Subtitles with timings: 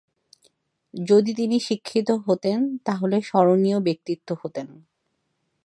[0.93, 4.67] যদি তিনি শিক্ষিত হতেন, তাহলে স্মরণীয় ব্যক্তিত্ব হতেন।